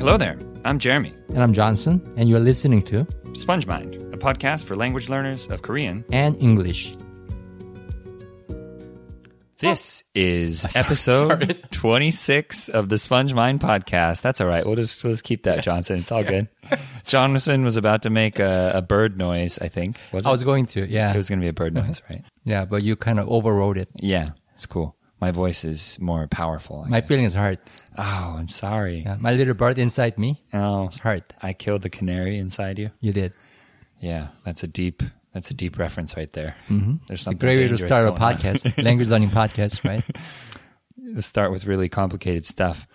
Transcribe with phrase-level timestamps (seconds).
[0.00, 0.38] Hello there.
[0.64, 1.12] I'm Jeremy.
[1.28, 5.60] And I'm Johnson, and you're listening to Sponge Mind, a podcast for language learners of
[5.60, 6.06] Korean.
[6.10, 6.96] and English.
[9.58, 14.22] This is episode 26 of the Sponge Mind podcast.
[14.22, 14.64] That's all right.
[14.64, 15.98] We'll just, we'll just keep that, Johnson.
[15.98, 16.48] It's all good.
[17.04, 20.00] Johnson was about to make a, a bird noise, I think.
[20.12, 20.28] Was it?
[20.30, 21.12] I was going to, yeah.
[21.12, 21.86] it was going to be a bird uh-huh.
[21.86, 22.24] noise, right?
[22.44, 23.90] yeah, but you kind of overrode it.
[23.96, 24.96] Yeah, it's cool.
[25.20, 26.84] My voice is more powerful.
[26.86, 27.08] I My guess.
[27.08, 27.58] feelings hurt.
[27.98, 29.02] Oh, I'm sorry.
[29.04, 31.34] Yeah, my little bird inside me Oh, it's hurt.
[31.42, 32.90] I killed the canary inside you.
[33.00, 33.32] You did.
[33.98, 35.02] Yeah, that's a deep
[35.34, 36.56] that's a deep reference right there.
[36.68, 36.94] Mm-hmm.
[37.06, 40.04] There's A something great way to start a podcast, language learning podcast, right?
[41.12, 42.86] Let's start with really complicated stuff.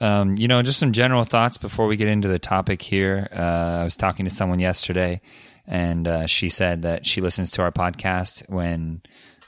[0.00, 3.28] Um, you know, just some general thoughts before we get into the topic here.
[3.32, 5.20] Uh, I was talking to someone yesterday,
[5.66, 9.02] and uh, she said that she listens to our podcast when,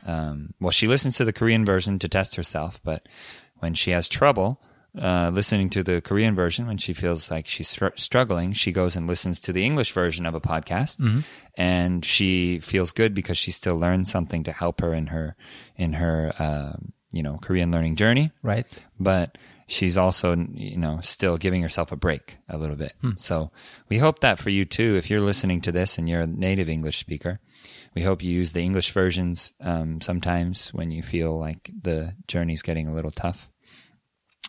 [0.07, 3.07] um, well, she listens to the Korean version to test herself, but
[3.59, 4.61] when she has trouble
[5.01, 8.97] uh, listening to the Korean version, when she feels like she's str- struggling, she goes
[8.97, 11.23] and listens to the English version of a podcast,
[11.57, 15.37] and she feels good because she still learned something to help her in her
[15.77, 16.73] in her uh,
[17.13, 18.31] you know Korean learning journey.
[18.43, 18.67] Right?
[18.99, 19.37] but
[19.67, 22.93] she's also you know still giving herself a break a little bit.
[23.17, 23.51] So
[23.89, 26.69] we hope that for you too if you're listening to this and you're a native
[26.69, 27.41] english speaker
[27.95, 32.63] we hope you use the english versions um, sometimes when you feel like the journey's
[32.63, 33.51] getting a little tough.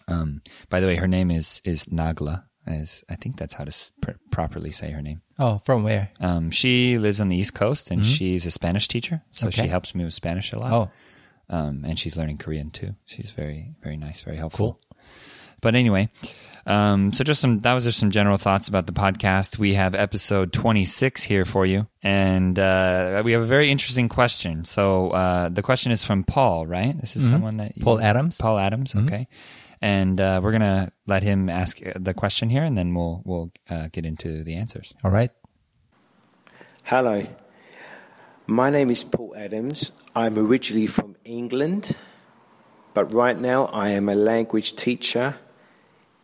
[0.08, 3.92] Um, by the way her name is is nagla as i think that's how to
[4.02, 5.22] pr- properly say her name.
[5.40, 6.12] Oh, from where?
[6.20, 9.94] um, she lives on the east coast and she's a spanish teacher so she helps
[9.96, 10.72] me with spanish a lot.
[10.74, 10.92] Oh,
[11.50, 12.96] um, and she's learning Korean too.
[13.06, 14.82] She's very, very nice, very helpful.
[15.62, 16.10] But anyway,
[16.66, 19.58] um, so just some that was just some general thoughts about the podcast.
[19.58, 24.66] We have episode 26 here for you, and uh, we have a very interesting question.
[24.66, 27.00] So uh, the question is from Paul, right?
[27.00, 28.38] This is someone that you- Paul Adams.
[28.40, 29.28] Paul Adams, okay.
[29.82, 33.52] And uh, we're gonna let him ask uh, the question here, and then we'll we'll
[33.70, 34.94] uh, get into the answers.
[35.04, 35.32] all right.
[36.84, 37.26] Hello,
[38.48, 39.92] my name is Paul Adams.
[40.16, 41.96] I'm originally from England,
[42.94, 45.36] but right now I am a language teacher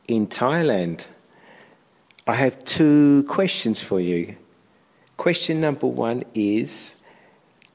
[0.07, 1.07] in Thailand.
[2.25, 4.35] I have two questions for you.
[5.17, 6.95] Question number one is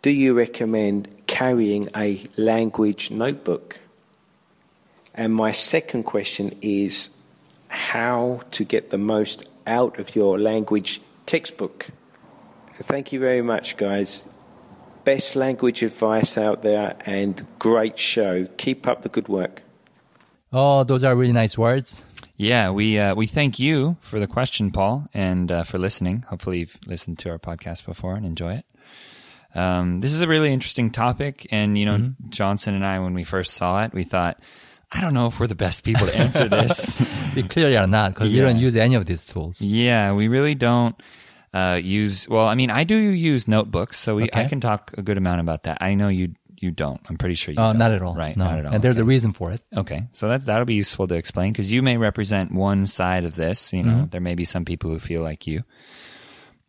[0.02, 3.80] Do you recommend carrying a language notebook?
[5.14, 7.10] And my second question is
[7.68, 11.88] how to get the most out of your language textbook.
[12.80, 14.24] Thank you very much, guys.
[15.04, 18.46] Best language advice out there and great show.
[18.56, 19.62] Keep up the good work.
[20.52, 22.04] Oh, those are really nice words.
[22.38, 26.22] Yeah, we uh, we thank you for the question, Paul, and uh, for listening.
[26.28, 28.64] Hopefully, you've listened to our podcast before and enjoy it.
[29.58, 33.24] Um, this is a really interesting topic, and you know, Johnson and I, when we
[33.24, 34.40] first saw it, we thought,
[34.92, 37.04] I don't know if we're the best people to answer this.
[37.34, 39.60] We clearly are not because we don't use any of these tools.
[39.60, 40.94] yeah, we really don't
[41.52, 42.28] uh, use.
[42.28, 45.40] Well, I mean, I do use notebooks, so we I can talk a good amount
[45.40, 45.78] about that.
[45.80, 47.00] I know you you don't.
[47.08, 47.60] I'm pretty sure you.
[47.60, 47.78] Oh, don't.
[47.78, 48.14] not at all.
[48.14, 48.44] Right, No.
[48.44, 48.74] not at all.
[48.74, 49.62] And there's a reason for it.
[49.76, 53.34] Okay, so that that'll be useful to explain because you may represent one side of
[53.36, 53.72] this.
[53.72, 54.08] You know, Mm-hmm.
[54.10, 55.62] there may be some people who feel like you.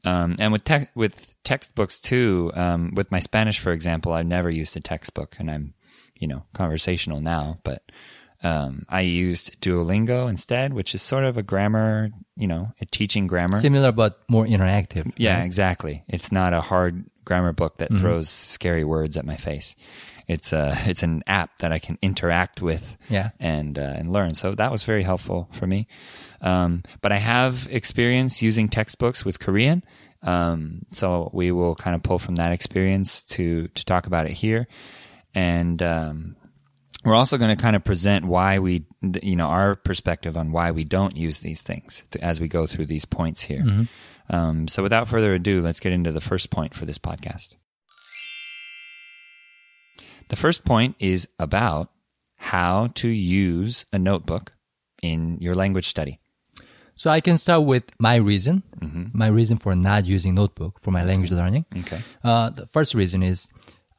[0.05, 2.51] Um, and with tech with textbooks too.
[2.55, 5.73] Um, with my Spanish, for example, I've never used a textbook, and I'm,
[6.15, 7.59] you know, conversational now.
[7.63, 7.83] But
[8.41, 13.27] um, I used Duolingo instead, which is sort of a grammar, you know, a teaching
[13.27, 13.59] grammar.
[13.59, 15.11] Similar but more interactive.
[15.17, 16.03] Yeah, exactly.
[16.07, 18.01] It's not a hard grammar book that Mm-hmm.
[18.01, 19.75] throws scary words at my face.
[20.27, 23.29] It's a it's an app that I can interact with Yeah.
[23.39, 24.35] and uh, and learn.
[24.35, 25.87] So that was very helpful for me.
[26.41, 29.83] Um, but I have experience using textbooks with Korean.
[30.23, 34.33] Um, so we will kind of pull from that experience to to talk about it
[34.33, 34.67] here,
[35.33, 36.35] and um,
[37.05, 38.85] we're also going to kind of present why we,
[39.23, 42.87] you know, our perspective on why we don't use these things as we go through
[42.87, 43.63] these points here.
[44.29, 47.55] Um, so without further ado, let's get into the first point for this podcast.
[50.29, 51.89] The first point is about
[52.35, 54.53] how to use a notebook
[55.01, 56.19] in your language study.
[56.95, 59.05] So I can start with my reason, Mm-hmm.
[59.17, 61.65] my reason for not using notebook for my language learning.
[61.79, 62.01] Okay.
[62.23, 63.49] Uh, the first reason is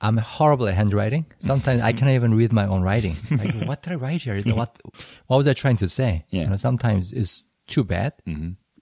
[0.00, 1.26] I'm horrible at handwriting.
[1.38, 3.16] Sometimes I can't even read my own writing.
[3.30, 4.40] Like, what did I write here?
[4.54, 4.78] What,
[5.26, 6.24] what was I trying to say?
[6.30, 6.42] Yeah.
[6.42, 8.12] You know, sometimes it's too bad,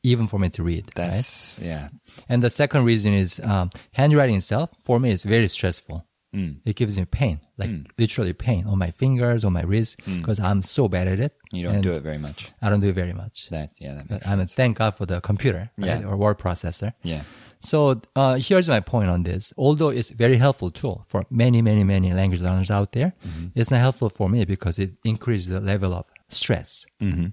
[0.03, 0.85] even for me to read.
[0.97, 1.11] right?
[1.13, 1.89] That's yeah.
[2.29, 6.05] And the second reason is um, handwriting itself for me is very stressful.
[6.35, 6.61] Mm.
[6.67, 10.63] It gives me pain, like literally pain on my fingers, on my wrists, because I'm
[10.63, 11.33] so bad at it.
[11.55, 11.59] Mm.
[11.59, 12.51] You don't do it very much.
[12.61, 13.49] I don't do it very much.
[13.49, 16.01] That yeah, that makes I mean, thank God for the computer right?
[16.01, 16.07] Yeah.
[16.07, 16.93] or word processor.
[17.03, 17.23] Yeah.
[17.61, 19.53] So uh, here's my point on this.
[19.57, 23.47] Although it's a very helpful tool for many, many, many language learners out there, Mm-hmm.
[23.59, 26.87] it's not helpful for me because it increases the level of stress.
[27.03, 27.29] Mm-hmm.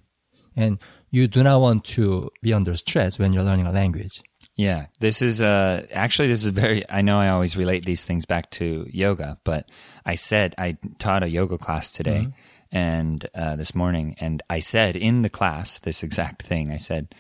[0.56, 0.80] And
[1.16, 4.22] you do not want to be under stress when you're learning a language.
[4.56, 8.26] Yeah, this is uh actually this is very I know I always relate these things
[8.26, 9.70] back to yoga, but
[10.06, 12.28] I said I taught a yoga class today
[12.72, 16.72] and uh this morning and I said in the class this exact thing.
[16.72, 17.16] I said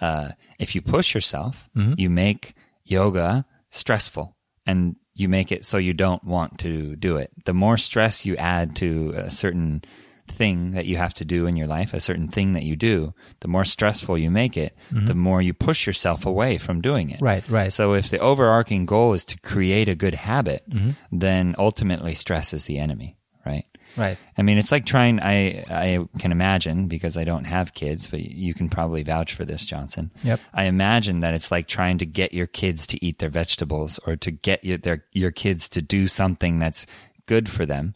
[0.00, 0.28] uh
[0.58, 1.68] if you push yourself,
[1.98, 2.54] you make
[2.84, 4.36] yoga stressful
[4.66, 7.30] and you make it so you don't want to do it.
[7.44, 9.82] The more stress you add to a certain
[10.30, 13.14] thing that you have to do in your life, a certain thing that you do,
[13.40, 15.06] the more stressful you make it, mm-hmm.
[15.06, 17.20] the more you push yourself away from doing it.
[17.20, 17.72] Right, right.
[17.72, 20.90] So if the overarching goal is to create a good habit, mm-hmm.
[21.12, 23.64] then ultimately stress is the enemy, right?
[23.96, 24.18] Right.
[24.36, 25.20] I mean, it's like trying.
[25.20, 29.44] I I can imagine because I don't have kids, but you can probably vouch for
[29.44, 30.12] this, Johnson.
[30.22, 30.40] Yep.
[30.54, 34.14] I imagine that it's like trying to get your kids to eat their vegetables or
[34.16, 36.86] to get your their your kids to do something that's
[37.26, 37.94] good for them.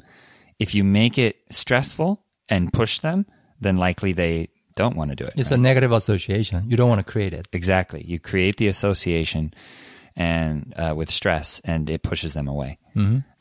[0.63, 2.11] If you make it stressful
[2.49, 3.27] and push them,
[3.65, 4.49] then likely they
[4.81, 5.35] don't want to do it.
[5.37, 5.59] It's right?
[5.59, 6.59] a negative association.
[6.71, 7.47] You don't want to create it.
[7.53, 8.01] Exactly.
[8.13, 9.53] You create the association
[10.15, 12.79] and uh, with stress, and it pushes them away.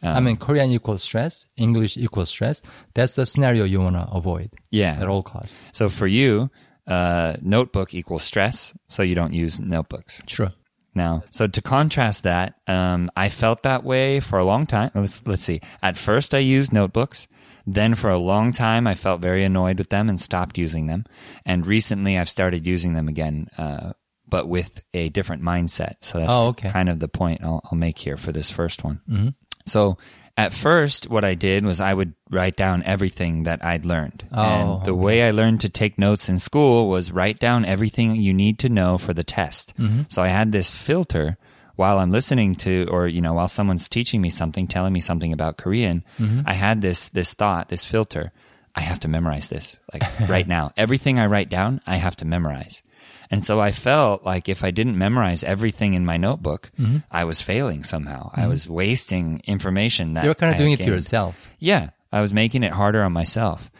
[0.03, 2.63] I mean, Korean equals stress, English equals stress.
[2.93, 4.97] That's the scenario you want to avoid Yeah.
[5.01, 5.55] at all costs.
[5.73, 6.49] So for you,
[6.87, 10.21] uh, notebook equals stress, so you don't use notebooks.
[10.25, 10.49] True.
[10.93, 14.91] Now, so to contrast that, um, I felt that way for a long time.
[14.93, 15.61] Let's let's see.
[15.81, 17.27] At first, I used notebooks.
[17.65, 21.05] Then, for a long time, I felt very annoyed with them and stopped using them.
[21.45, 23.93] And recently, I've started using them again, uh,
[24.27, 25.93] but with a different mindset.
[26.01, 26.69] So that's Oh, okay.
[26.69, 29.35] kind of the point I'll, I'll make here for this first one.
[29.67, 29.97] So
[30.37, 34.25] at first, what I did was I would write down everything that I'd learned.
[34.31, 38.15] Oh, and the way I learned to take notes in school was write down everything
[38.15, 39.75] you need to know for the test.
[39.77, 40.03] Mm-hmm.
[40.09, 41.37] So I had this filter
[41.75, 45.33] while I'm listening to, or, you know, while someone's teaching me something, telling me something
[45.33, 46.41] about Korean, mm-hmm.
[46.45, 48.31] I had this, this thought, this filter.
[48.73, 50.71] I have to memorize this, like right now.
[50.77, 52.81] Everything I write down, I have to memorize.
[53.29, 56.71] And so I felt like if I didn't memorize everything in my notebook,
[57.09, 58.29] I was failing somehow.
[58.33, 61.49] I was wasting information that You're kind I of doing had it to yourself.
[61.57, 63.71] Yeah, I was making it harder on myself.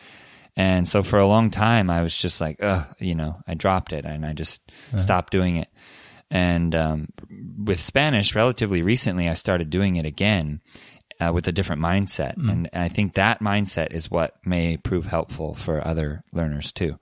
[0.56, 3.94] And so for a long time, I was just like, ugh, you know, I dropped
[3.94, 4.62] it and I just
[4.98, 5.68] stopped doing it.
[6.30, 7.10] And um,
[7.58, 10.62] with Spanish, relatively recently, I started doing it again
[11.20, 12.38] uh, with a different mindset.
[12.38, 16.98] And I think that mindset is what may prove helpful for other learners too.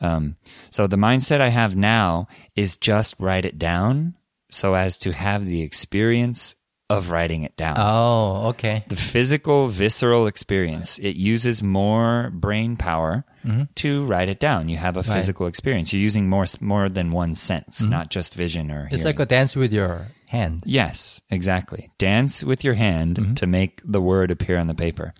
[0.00, 0.36] Um,
[0.70, 4.14] so the mindset I have now is just write it down
[4.50, 6.54] so as to have the experience
[6.90, 8.84] of writing it down Oh, okay.
[8.88, 10.98] the physical, visceral experience.
[10.98, 13.62] It uses more brain power mm-hmm.
[13.76, 14.68] to write it down.
[14.68, 15.92] You have a physical experience.
[15.92, 17.90] You're using more more than one sense, mm-hmm.
[17.90, 18.84] not just vision or.
[18.84, 19.04] It's hearing.
[19.06, 20.62] like a dance with your hand.
[20.66, 21.90] Yes, exactly.
[21.98, 23.34] Dance with your hand mm-hmm.
[23.34, 25.14] to make the word appear on the paper.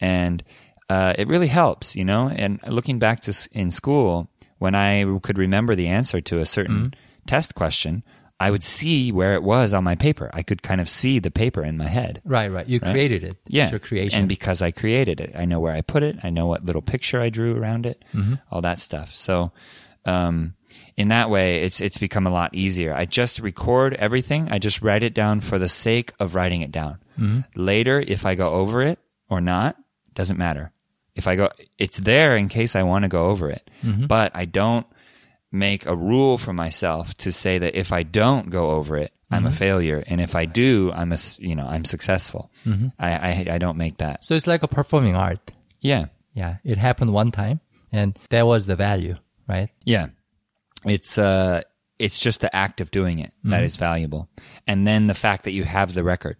[0.00, 0.42] And
[0.90, 2.28] uh, it really helps, you know?
[2.28, 4.28] And looking back to in school,
[4.58, 6.92] when I could remember the answer to a certain
[7.26, 8.02] test question,
[8.40, 10.30] I would see where it was on my paper.
[10.32, 12.20] I could kind of see the paper in my head.
[12.24, 12.66] Right, right.
[12.68, 13.36] You created it.
[13.46, 13.64] Yeah.
[13.64, 14.18] It's your creation.
[14.20, 16.16] And because I created it, I know where I put it.
[16.24, 18.02] I know what little picture I drew around it,
[18.50, 19.14] all that stuff.
[19.14, 19.52] So,
[20.06, 20.54] um,
[20.96, 22.94] in that way, it's, it's become a lot easier.
[22.94, 24.50] I just record everything.
[24.50, 26.98] I just write it down for the sake of writing it down.
[27.54, 28.98] Later, if I go over it
[29.28, 29.76] or not,
[30.14, 30.72] doesn't matter.
[31.20, 34.06] If I go, it's there in case I want to go over it, mm-hmm.
[34.06, 34.86] but I don't
[35.52, 39.44] make a rule for myself to say that if I don't go over it, I'm
[39.44, 39.58] a mm-hmm.
[39.58, 42.50] failure, and if I do, I'm a you know I'm successful.
[42.64, 42.88] Mm-hmm.
[42.98, 44.24] I, I I don't make that.
[44.24, 45.52] so it's like a performing art.
[45.80, 46.56] Yeah, Yeah.
[46.64, 47.60] It happened one time
[47.92, 49.16] and that was the value,
[49.48, 49.70] right?
[49.84, 50.08] yeah.
[50.84, 51.62] It's uh
[51.98, 54.30] it's just the act of doing it that is valuable,
[54.66, 56.38] and then the fact that you have the record.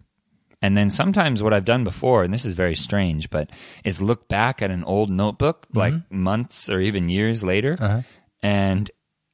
[0.61, 3.49] And then sometimes what I've done before, and this is very strange, but
[3.83, 5.79] is look back at an old notebook mm-hmm.
[5.79, 8.01] like months or even years later, uh-huh.
[8.43, 8.91] and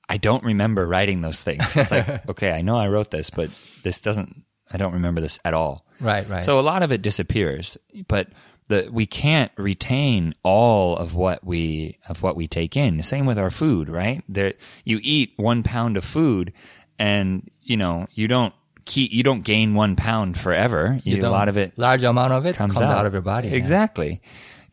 [0.10, 1.76] I don't remember writing those things.
[1.76, 3.50] It's like, okay, I know I wrote this, but
[3.84, 5.86] this doesn't, I don't remember this at all.
[6.00, 6.44] Right, right.
[6.44, 8.30] So a lot of it disappears, but
[8.70, 12.96] the, we can't retain all of what we, of what we take in.
[12.96, 14.24] The same with our food, right?
[14.30, 14.54] There,
[14.86, 16.54] you eat one pound of food
[16.98, 18.54] and, you know, you don't
[18.88, 21.00] keep, you don't gain one pound forever.
[21.04, 23.06] You, a lot of it large amount of it comes, comes, out.
[23.06, 23.50] of your body.
[23.50, 23.56] yeah.
[23.56, 24.22] Exactly.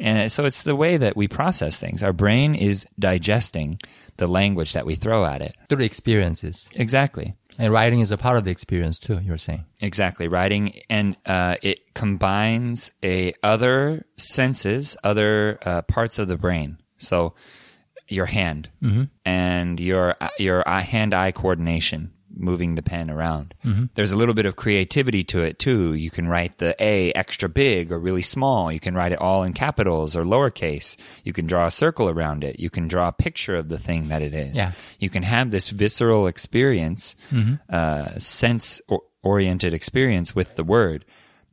[0.00, 2.02] And so it's the way that we process things.
[2.02, 3.78] Our brain is digesting
[4.16, 5.54] the language that we throw at it.
[5.68, 6.68] Through experiences.
[6.72, 7.34] Exactly.
[7.58, 9.64] And writing is a part of the experience too, you're saying.
[9.80, 10.26] Exactly.
[10.26, 16.78] Writing and uh, it combines a other senses, other uh, parts of the brain.
[16.98, 17.34] So
[18.08, 18.68] your hand
[19.24, 23.54] and your your eye- hand-eye coordination moving the pen around.
[23.64, 23.84] Mm-hmm.
[23.94, 25.94] There's a little bit of creativity to it too.
[25.94, 28.70] You can write the A extra big or really small.
[28.72, 30.96] You can write it all in capitals or lowercase.
[31.24, 32.58] You can draw a circle around it.
[32.60, 34.56] You can draw a picture of the thing that it is.
[34.56, 34.72] Yeah.
[34.98, 37.54] You can have this visceral experience, Mm-hmm.
[37.68, 38.80] uh, sense
[39.22, 41.04] oriented experience with the word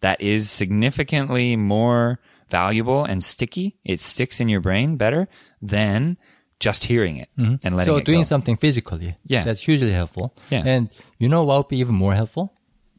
[0.01, 2.19] that is significantly more
[2.49, 3.77] valuable and sticky.
[3.85, 5.27] It sticks in your brain better
[5.61, 6.17] than
[6.61, 7.79] just hearing it and letting Mm-hmm.
[7.85, 8.31] so it doing go.
[8.33, 9.43] something physically, Yeah.
[9.43, 10.33] that's hugely helpful.
[10.49, 10.63] Yeah.
[10.73, 10.89] And
[11.19, 12.53] you know what would be even more helpful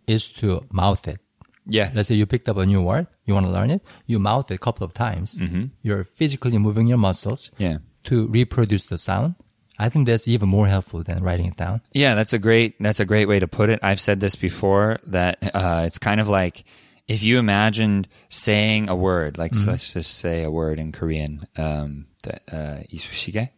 [0.07, 1.19] is to mouth it.
[1.65, 1.95] Yes.
[1.97, 4.51] Let's say you picked up a new word, you want to learn it, you mouth
[4.51, 5.41] it a couple of times.
[5.83, 7.63] You're physically moving your muscles Mm-hmm.
[7.63, 7.79] Yeah.
[8.11, 9.35] to reproduce the sound.
[9.79, 11.81] I think that's even more helpful than writing it down.
[11.93, 13.79] Yeah, that's a great that's a great way to put it.
[13.83, 16.65] I've said this before that uh, it's kind of like
[17.09, 19.65] if you imagined saying a word, like Mm-hmm.
[19.65, 23.51] so let's just say a word in Korean, um, the, uh, isushige.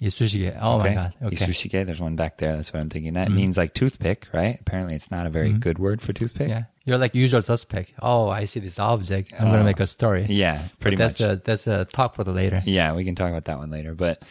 [0.00, 0.58] Isushige.
[0.62, 1.14] Oh my god.
[1.22, 1.36] Okay.
[1.36, 1.50] Mm-hmm.
[1.50, 1.84] Isushige.
[1.86, 2.56] There's one back there.
[2.56, 3.14] That's what I'm thinking.
[3.14, 4.56] That means like toothpick, right?
[4.58, 6.48] Apparently, it's not a very good word for toothpick.
[6.48, 6.64] Yeah.
[6.86, 7.92] You're like usual suspect.
[8.00, 9.32] Oh, I see this object.
[9.38, 10.22] I'm going to make a story.
[10.22, 10.32] Oh.
[10.32, 11.30] Yeah, pretty But that's much.
[11.30, 12.62] a that's a talk for the later.
[12.64, 13.94] Yeah, we can talk about that one later.
[13.94, 14.22] But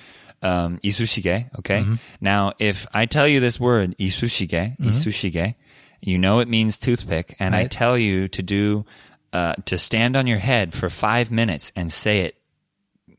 [0.41, 1.81] um, isushige, okay?
[1.81, 1.95] Mm-hmm.
[2.19, 5.53] Now, if I tell you this word, isushige, isushige,
[6.01, 8.85] you know it means toothpick, and I tell you to do
[9.33, 12.35] uh, to stand on your head for five minutes and say it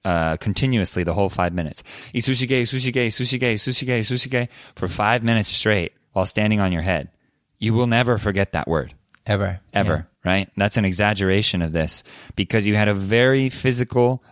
[0.04, 1.82] uh, continuously the whole five minutes.
[2.14, 7.10] Isushige, isushige, isushige, isushige, isushige for five minutes straight while standing on your head.
[7.58, 8.94] You will never forget that word
[9.26, 9.60] Ever.
[9.74, 10.48] ever, right?
[10.56, 12.02] That's an exaggeration of this
[12.34, 14.24] because you had a very physical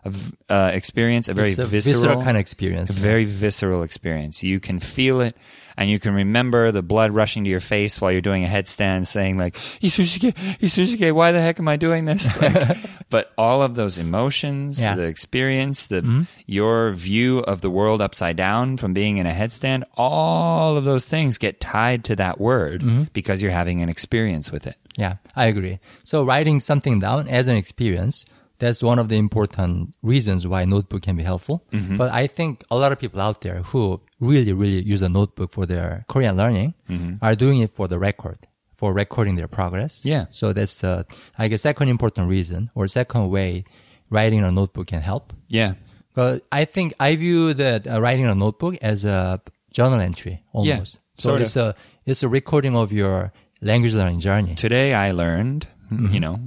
[0.49, 2.91] uh, experience, a very a visceral, visceral kind of experience.
[2.91, 4.43] a very visceral experience.
[4.43, 5.37] You can feel it
[5.79, 9.07] and you can remember the blood rushing to your face while you're doing a headstand
[9.07, 12.37] saying like, Isushige, Isushige, why the heck am I doing this?
[12.49, 12.79] Like,
[13.11, 14.97] but all of those emotions, Yeah.
[14.97, 16.23] the experience, the, mm-hmm.
[16.47, 21.05] your view of the world upside down from being in a headstand, all of those
[21.05, 23.05] things get tied to that word mm-hmm.
[23.13, 24.77] because you're having an experience with it.
[24.97, 25.79] Yeah, I agree.
[26.05, 28.25] So writing something down as an experience,
[28.59, 31.65] that's one of the important reasons why notebook can be helpful.
[31.73, 31.97] Mm-hmm.
[31.97, 35.53] But I think a lot of people out there who really, really use a notebook
[35.53, 36.75] for their Korean learning
[37.23, 38.39] are doing it for the record,
[38.75, 40.01] for recording their progress.
[40.01, 40.09] Mm-hmm.
[40.09, 40.27] Yeah.
[40.31, 41.07] So that's the,
[41.39, 43.65] I guess, second important reason or second way
[44.11, 45.33] writing a notebook can help.
[45.49, 45.75] Yeah.
[46.15, 50.95] But I think I view that uh, writing a notebook as a journal entry almost.
[50.95, 54.55] Yeah, so it's a it's a recording of your language learning journey.
[54.57, 56.39] Today I learned, you know,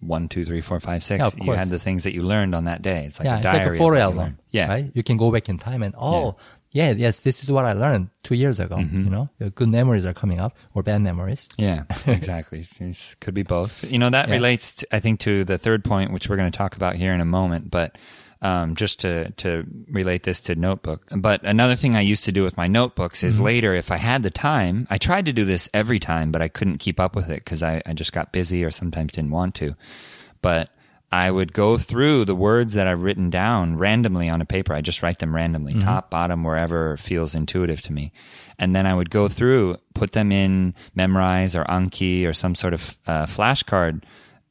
[0.00, 1.22] one, two, three, four, five, six.
[1.24, 1.38] Mm-hmm.
[1.38, 3.04] Yeah, you had the things that you learned on that day.
[3.06, 3.64] It's like yeah, a it's diary.
[3.70, 4.38] like a photo album.
[4.50, 4.68] Yeah.
[4.68, 4.90] right.
[4.94, 6.36] You can go back in time and oh,
[6.70, 8.76] yeah, yes, this is what I learned two years ago.
[8.76, 9.04] Mm-hmm.
[9.04, 11.48] You know, the good memories are coming up or bad memories.
[11.56, 12.66] Yeah, exactly.
[12.80, 13.84] It could be both.
[13.84, 14.34] You know, that Yeah.
[14.34, 17.14] relates, to, I think, to the third point, which we're going to talk about here
[17.14, 17.70] in a moment.
[17.70, 17.96] But
[18.44, 21.02] um, just to to relate this to notebook.
[21.10, 23.44] But another thing I used to do with my notebooks is Mm-hmm.
[23.44, 26.48] later, if I had the time, I tried to do this every time, but I
[26.48, 29.54] couldn't keep up with it because I, I just got busy or sometimes didn't want
[29.56, 29.74] to.
[30.42, 30.68] But
[31.10, 34.74] I would go through the words that I've written down randomly on a paper.
[34.74, 35.86] I just write them randomly, Mm-hmm.
[35.88, 38.12] top, bottom, wherever feels intuitive to me.
[38.58, 42.74] And then I would go through, put them in Memrise or Anki or some sort
[42.74, 44.02] of uh, flashcard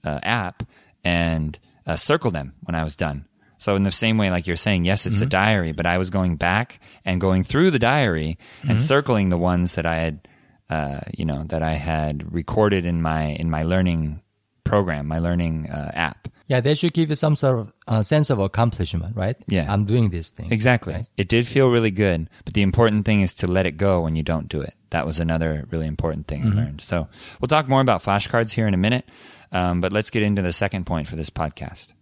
[0.06, 0.64] uh, app
[1.04, 3.26] and uh, circle them when I was done.
[3.64, 6.10] So in the same way, like you're saying, yes, it's a diary, but I was
[6.10, 10.28] going back and going through the diary and circling the ones that I had,
[10.70, 14.22] uh, you know, that I had recorded in my in my learning
[14.66, 16.28] program, my learning uh, app.
[16.48, 19.38] Yeah, they should give you some sort of uh, sense of accomplishment, right?
[19.48, 19.72] Yeah.
[19.72, 20.52] I'm doing these things.
[20.52, 21.08] Exactly.
[21.16, 24.18] It did feel really good, but the important thing is to let it go when
[24.18, 24.76] you don't do it.
[24.90, 26.82] That was another really important thing I learned.
[26.82, 27.08] So
[27.40, 29.08] we'll talk more about flashcards here in a minute,
[29.54, 31.94] um, but let's get into the second point for this podcast.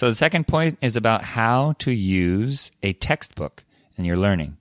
[0.00, 3.64] So the second point is about how to use a textbook
[3.98, 4.56] in your learning.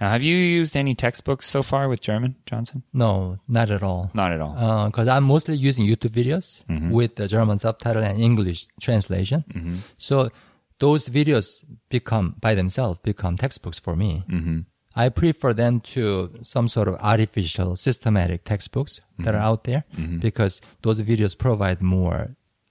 [0.00, 2.84] Now, have you used any textbooks so far with German, Johnson?
[3.02, 4.10] No, not at all.
[4.14, 4.86] Not at all.
[4.90, 6.90] because I'm mostly using YouTube videos Mm-hmm.
[6.98, 9.44] with the German subtitle and English translation.
[9.52, 9.76] Mm-hmm.
[9.98, 10.30] So
[10.78, 11.46] those videos
[11.90, 14.10] become by themselves become textbooks for me.
[14.30, 14.60] Mm-hmm.
[14.96, 16.02] I prefer them to
[16.40, 19.34] some sort of artificial systematic textbooks that Mm-hmm.
[19.36, 19.82] are out there
[20.28, 22.20] because those videos provide more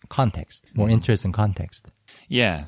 [0.09, 0.79] context, Mm-hmm.
[0.79, 1.91] more interesting context.
[2.27, 2.65] Yeah.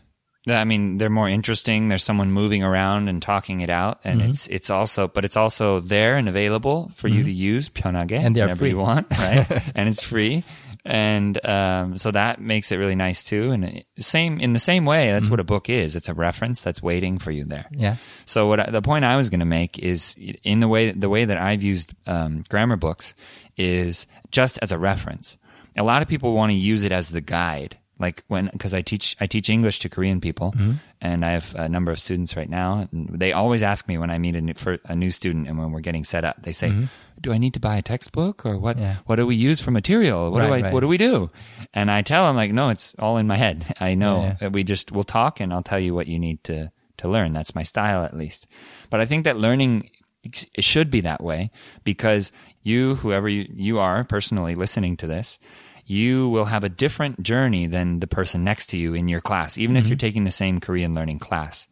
[0.48, 1.90] I mean, they're more interesting.
[1.90, 4.30] There's someone moving around and talking it out, and Mm-hmm.
[4.32, 8.36] it's it's also, but it's also there and available for you to use Pyeonage And
[8.36, 8.70] whenever free.
[8.70, 9.46] you want, right?
[9.76, 10.44] and it's free,
[10.86, 13.52] and um, so that makes it really nice too.
[13.52, 15.34] And same in the same way, that's Mm-hmm.
[15.34, 15.96] what a book is.
[15.96, 17.68] It's a reference that's waiting for you there.
[17.72, 17.98] Yeah.
[18.26, 21.10] So what I, the point I was going to make is in the way the
[21.10, 23.14] way that I've used um, grammar books
[23.58, 25.38] is just as a reference.
[25.78, 27.78] A lot of people want to use it as the guide.
[28.00, 30.74] Like when, because I teach I teach English to Korean people, mm-hmm.
[31.02, 32.88] and I have a number of students right now.
[32.92, 35.58] And they always ask me when I meet a new, for a new student and
[35.58, 36.86] when we're getting set up, they say, mm-hmm.
[37.20, 38.78] "Do I need to buy a textbook or what?
[38.78, 38.98] Yeah.
[39.06, 40.32] What do we use for material?
[40.32, 40.74] What do I Right, right.
[40.74, 41.30] what do we do?"
[41.74, 43.76] And I tell them like, "No, it's all in my head.
[43.80, 44.22] I know.
[44.22, 47.08] Yeah, that We just we'll talk and I'll tell you what you need to to
[47.10, 47.34] learn.
[47.34, 48.48] That's my style at least.
[48.90, 49.90] But I think that learning
[50.24, 51.52] it should be that way
[51.84, 55.40] because you, whoever you, you are personally listening to this,
[55.89, 59.59] you will have a different journey than the person next to you in your class,
[59.59, 61.69] even if you're taking the same Korean learning class.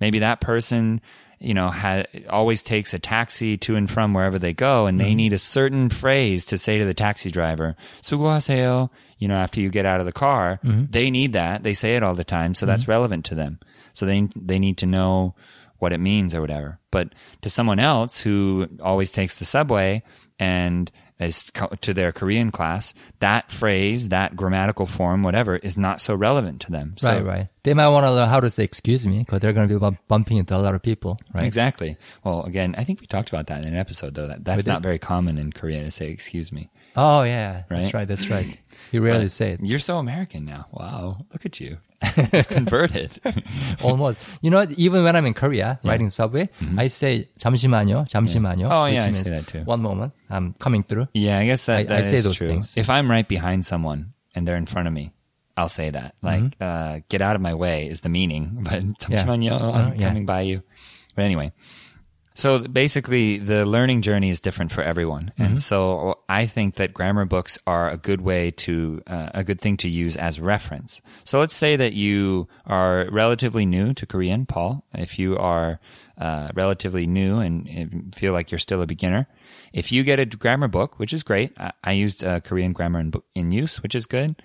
[0.00, 1.00] Maybe that person,
[1.40, 5.14] you know, ha- always takes a taxi to and from wherever they go, and they
[5.14, 9.70] need a certain phrase to say to the taxi driver, "수고하세요." You know, after you
[9.70, 11.64] get out of the car, they need that.
[11.64, 13.58] They say it all the time, so that's relevant to them.
[13.92, 15.34] So they they need to know
[15.78, 16.78] what it means or whatever.
[16.90, 20.02] But to someone else who always takes the subway
[20.38, 20.90] and
[21.53, 26.61] co- to their Korean class, that phrase, that grammatical form, whatever, is not so relevant
[26.61, 26.95] to them.
[26.97, 27.47] So, right, right.
[27.63, 29.79] They might want to learn how to say excuse me because they're going to be
[29.79, 31.45] bump- bumping into a lot of people, right?
[31.45, 31.97] Exactly.
[32.23, 34.27] Well, again, I think we talked about that in an episode, though.
[34.27, 37.80] That that's not very common in Korea to say "excuse me." Oh yeah, Right?
[37.80, 38.08] that's right.
[38.08, 38.58] That's right.
[38.90, 39.60] You rarely say it.
[39.62, 40.66] You're so American now.
[40.72, 41.78] Wow, look at you,
[42.32, 43.20] You've converted.
[43.82, 44.18] Almost.
[44.40, 44.72] You know, what?
[44.72, 48.66] even when I'm in Korea riding subway, I say 잠시만요, 잠시만요.
[48.66, 48.72] Mm-hmm.
[48.72, 49.62] Oh, which yeah, I means say that too.
[49.62, 51.08] One moment, I'm coming through.
[51.14, 52.48] yeah, I guess that, I- that I say is those true.
[52.48, 52.76] things.
[52.76, 55.12] If I'm right behind someone and they're in front of me,
[55.56, 56.14] I'll say that.
[56.22, 60.08] Like, uh, "get out of my way" is the meaning, but 잠시만요, Uh, I'm yeah.
[60.08, 60.62] coming by you.
[61.14, 61.52] But anyway,
[62.33, 67.25] so basically, the learning journey is different for everyone, and so I think that grammar
[67.25, 71.01] books are a good way to uh, a good thing to use as reference.
[71.23, 74.83] So let's say that you are relatively new to Korean, Paul.
[74.93, 75.79] If you are
[76.17, 79.27] uh, relatively new and, and feel like you're still a beginner,
[79.71, 82.99] if you get a grammar book, which is great, I, I used uh, Korean grammar
[82.99, 84.41] in, book- in use, which is good.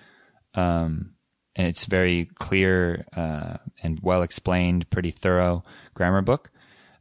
[0.54, 1.14] Um,
[1.57, 5.64] and it's very clear uh, and well explained, pretty thorough
[5.95, 6.50] grammar book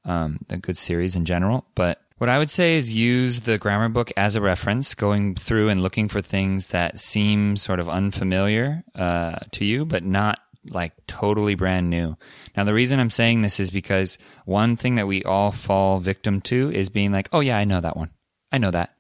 [0.07, 1.65] Um, a good series in general.
[1.77, 5.69] But what I would say is use the grammar book as a reference, going through
[5.69, 10.93] and looking for things that seem sort of unfamiliar uh, to you, but not like
[11.07, 12.17] totally brand new.
[12.57, 16.41] Now, the reason I'm saying this is because one thing that we all fall victim
[16.43, 18.11] to is being like, oh, yeah, I know that one.
[18.51, 18.91] I know that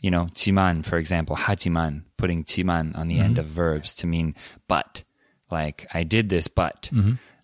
[0.00, 4.34] you know, 지만, for example, 하지만, putting 지만 on the end of verbs to mean
[4.68, 5.02] but.
[5.50, 6.88] Like, I did this, but.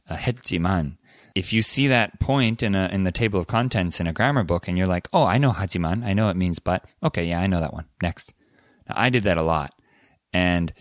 [0.09, 0.97] Uh, 했지만.
[1.38, 4.44] if you see that point in a in the table of contents in a grammar
[4.44, 6.04] book and you're like, "Oh, I know Hajiman.
[6.04, 7.86] I know it means but." Okay, yeah, I know that one.
[8.02, 8.34] Next.
[8.90, 9.74] Now, I did that a lot.
[10.34, 10.74] And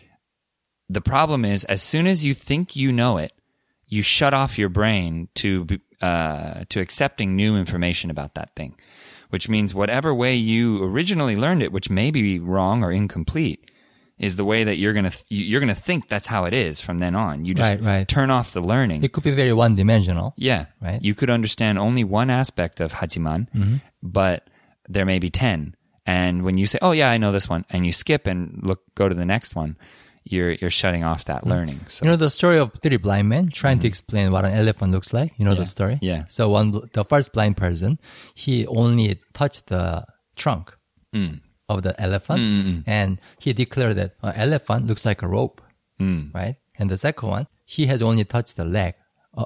[0.88, 3.32] the problem is as soon as you think you know it,
[3.86, 5.66] you shut off your brain to
[6.00, 8.76] uh, to accepting new information about that thing,
[9.28, 13.70] which means whatever way you originally learned it, which may be wrong or incomplete,
[14.18, 16.98] is the way that you're gonna th- you're gonna think that's how it is from
[16.98, 17.44] then on.
[17.44, 18.08] You just Right, right.
[18.08, 19.04] turn off the learning.
[19.04, 20.32] It could be very one dimensional.
[20.36, 20.66] Yeah.
[20.80, 21.02] Right.
[21.02, 24.48] You could understand only one aspect of Hajiman, but
[24.88, 25.74] there may be 10.
[26.06, 28.80] And when you say, "Oh yeah, I know this one," and you skip and look
[28.94, 29.76] go to the next one,
[30.24, 31.80] you're you're shutting off that learning.
[31.88, 34.92] So You know the story of three blind men trying to explain what an elephant
[34.92, 35.32] looks like.
[35.36, 35.94] You know the story.
[35.96, 36.04] Mm-hmm.
[36.04, 36.24] Yeah.
[36.28, 37.98] So one, the first blind person,
[38.34, 40.72] he only touched the trunk
[41.14, 41.40] Mm.
[41.68, 42.84] Of the elephant, mm, mm, mm.
[42.86, 45.60] and he declared that an elephant looks like a rope,
[46.00, 46.32] Mm.
[46.34, 46.56] right?
[46.78, 48.94] And the second one, he has only touched the leg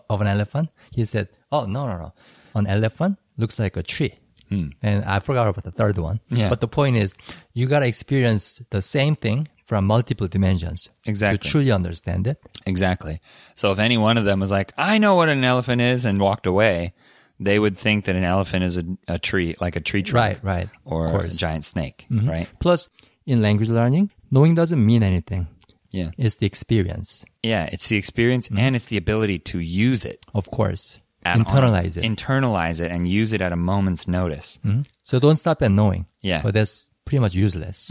[0.09, 0.69] of an elephant.
[0.93, 2.13] He said, "Oh no, no, no,
[2.55, 4.15] an elephant looks like a tree."
[4.51, 6.19] And I forgot about the third one.
[6.29, 6.49] Yeah.
[6.49, 7.15] But the point is,
[7.55, 11.39] you gotta experience the same thing from multiple dimensions Exactly.
[11.39, 12.39] to truly understand it.
[12.67, 13.21] Exactly.
[13.55, 16.19] So if any one of them was like, I know what an elephant is and
[16.21, 16.95] walked away,
[17.41, 20.39] they would think that an elephant is a, a tree, like a tree trunk.
[20.45, 20.69] Right, right.
[20.85, 21.13] Or a.
[21.25, 21.37] Mm-hmm.
[21.37, 22.49] giant snake, right?
[22.61, 22.89] Plus,
[23.27, 25.47] in language learning, knowing doesn't mean anything.
[25.91, 26.11] Yeah.
[26.19, 27.69] It's the experience, Yeah.
[27.73, 28.59] It's the experience Mm-hmm.
[28.59, 30.25] and it's the ability to use it.
[30.35, 31.01] of course.
[31.25, 32.05] at- on a- Internalize it.
[32.05, 34.61] Internalize it and use it at a moment's notice.
[35.03, 36.07] so don't stop at knowing.
[36.23, 36.43] Yeah.
[36.43, 37.91] But that's pretty much useless.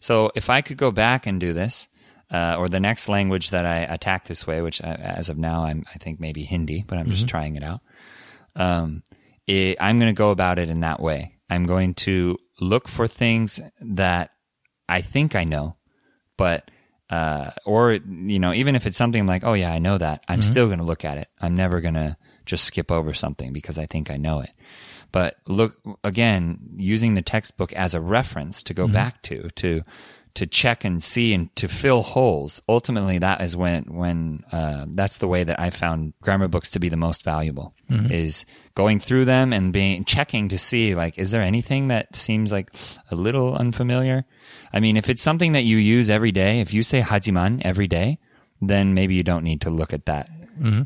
[0.00, 1.88] So if I could go back and do this,
[2.30, 5.64] uh, or the next language that I attack this way, which I, as of now
[5.64, 7.80] I'm, I think maybe Hindi, but I'm just trying it out.
[8.56, 9.02] Um,
[9.46, 11.38] it, I'm going to go about it in that way.
[11.50, 14.30] I'm going to look for things that
[14.88, 15.74] I think I know,
[16.36, 16.70] but
[17.10, 20.24] uh, or you know, even if it's something I'm like, oh yeah, I know that,
[20.28, 21.28] I'm still going to look at it.
[21.40, 24.50] I'm never going to just skip over something because I think I know it.
[25.12, 29.82] But look again, using the textbook as a reference to go back to to
[30.34, 32.62] to check and see and to fill holes.
[32.68, 36.80] Ultimately, that is when when uh, that's the way that I found grammar books to
[36.80, 37.74] be the most valuable.
[38.10, 42.50] Is going through them and being checking to see like, is there anything that seems
[42.50, 42.74] like
[43.10, 44.24] a little unfamiliar?
[44.72, 47.86] I mean, if it's something that you use every day, if you say hajiman every
[47.86, 48.18] day,
[48.62, 50.30] then maybe you don't need to look at that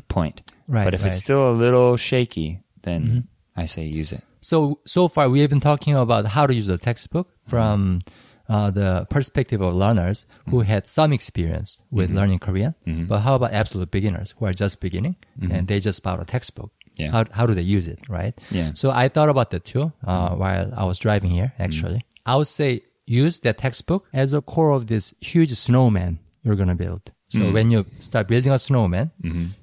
[0.09, 0.41] point.
[0.45, 0.73] Mm-hmm.
[0.73, 1.07] Right, But if right.
[1.07, 1.07] Mm-hmm.
[1.07, 4.23] it's still a little shaky, then I say use it.
[4.41, 8.01] So so far we have been talking about how to use a textbook from
[8.49, 10.69] uh, the perspective of learners who Mm-hmm.
[10.73, 12.73] had some experience with learning Korean.
[13.09, 15.15] But how about absolute beginners who are just beginning
[15.53, 16.71] and they just bought a textbook?
[16.71, 17.03] Mm-hmm.
[17.03, 17.11] Yeah.
[17.11, 18.33] How how do they use it, right?
[18.49, 18.71] Yeah.
[18.73, 21.49] So I thought about that too uh, while I was driving here.
[21.59, 26.55] Actually, I would say use that textbook as a core of this huge snowman you're
[26.61, 27.03] gonna build.
[27.29, 29.11] So when you start building a snowman,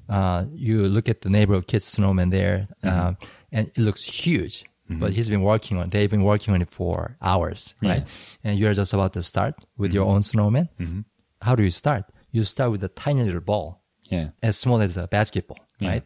[0.08, 3.14] uh, you look at the neighborhood kid's snowman there, uh,
[3.50, 4.64] and it looks huge.
[4.90, 5.00] Mm-hmm.
[5.00, 5.90] But he's been working on.
[5.90, 8.06] They've been working on it for hours, right?
[8.42, 10.14] And you're just about to start with your mm-hmm.
[10.14, 10.68] own snowman.
[10.78, 11.00] Mm-hmm.
[11.40, 12.04] How do you start?
[12.32, 14.30] You start with a tiny little ball Yeah.
[14.42, 16.04] as small as a basketball, right?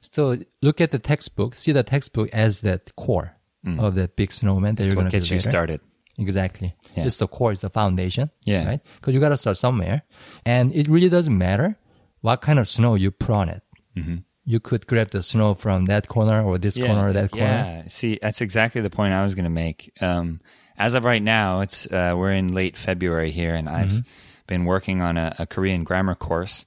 [0.00, 3.80] So look at the textbook, see the textbook as that core mm.
[3.80, 5.80] of that big snowman that That's you're going to get you started.
[6.18, 6.74] Exactly.
[6.94, 7.04] Yeah.
[7.06, 8.30] It's the core, it's the foundation.
[8.44, 8.66] Yeah.
[8.66, 8.80] Right?
[8.96, 10.02] Because you got to start somewhere.
[10.44, 11.78] And it really doesn't matter
[12.20, 13.62] what kind of snow you put on it.
[13.96, 14.16] Mm-hmm.
[14.48, 17.82] You could grab the snow from that corner or this corner or that corner.
[17.84, 17.88] Yeah.
[17.88, 19.92] See, that's exactly the point I was going to make.
[20.00, 20.40] Um,
[20.78, 24.46] as of right now, it's uh, we're in late February here, and I've Mm-hmm.
[24.46, 26.64] been working on a, a Korean grammar course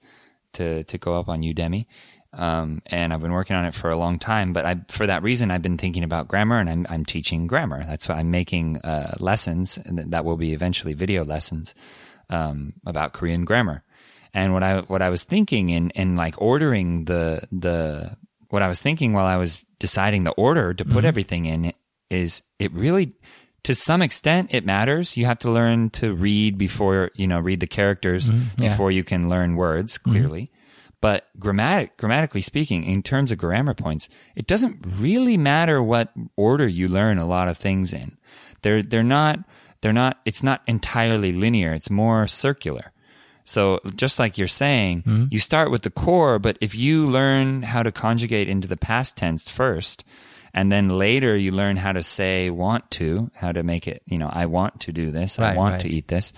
[0.53, 1.85] to to go up on Udemy.
[2.33, 5.21] Um, and I've been working on it for a long time, but I, for that
[5.23, 7.83] reason, I've been thinking about grammar and I'm, I'm teaching grammar.
[7.83, 11.75] That's why I'm making, uh, lessons that will be eventually video lessons,
[12.29, 13.83] um, about Korean grammar.
[14.33, 18.17] And what I, what I was thinking in, in like ordering the, the,
[18.49, 21.05] what I was thinking while I was deciding the order to put mm-hmm.
[21.05, 21.73] everything in
[22.09, 23.13] is it really,
[23.63, 25.17] to some extent, it matters.
[25.17, 28.63] You have to learn to read before, you know, read the characters mm-hmm.
[28.63, 28.69] yeah.
[28.69, 30.11] before you can learn words mm-hmm.
[30.11, 30.51] clearly.
[31.01, 36.67] But grammatic, grammatically speaking, in terms of grammar points, it doesn't really matter what order
[36.67, 38.17] you learn a lot of things in.
[38.61, 39.39] They're, they're not,
[39.81, 41.73] they're not, it's not entirely linear.
[41.73, 42.90] It's more circular.
[43.43, 45.25] So just like you're saying, hmm?
[45.30, 49.17] you start with the core, but if you learn how to conjugate into the past
[49.17, 50.04] tense first,
[50.54, 54.17] and then later you learn how to say want to, how to make it, you
[54.17, 55.82] know, I want to do this, I want right.
[55.82, 56.34] to eat this.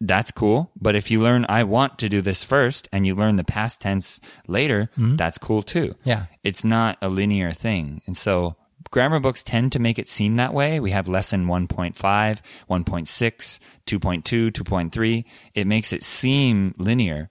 [0.00, 0.70] That's cool.
[0.80, 3.80] But if you learn I want to do this first and you learn the past
[3.80, 5.16] tense later, hmm?
[5.16, 5.90] that's cool too.
[6.04, 6.26] Yeah.
[6.44, 8.02] It's not a linear thing.
[8.06, 8.56] And so
[8.90, 10.80] grammar books tend to make it seem that way.
[10.80, 15.24] We have lesson 1.5, 1.6, 2.2, 2.3.
[15.54, 17.30] It makes it seem linear.